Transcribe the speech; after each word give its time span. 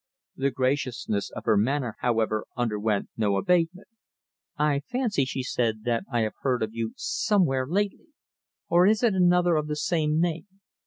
The 0.35 0.49
graciousness 0.49 1.29
of 1.29 1.45
her 1.45 1.55
manner, 1.57 1.95
however, 1.99 2.47
underwent 2.57 3.09
no 3.15 3.35
abatement. 3.37 3.87
"I 4.57 4.79
fancy," 4.91 5.25
she 5.25 5.43
said, 5.43 5.83
"that 5.83 6.05
I 6.11 6.21
have 6.21 6.33
heard 6.41 6.63
of 6.63 6.73
you 6.73 6.93
somewhere 6.97 7.67
lately, 7.67 8.07
or 8.67 8.87
is 8.87 9.03
it 9.03 9.13
another 9.13 9.55
of 9.57 9.67
the 9.67 9.75
same 9.75 10.19
name? 10.19 10.47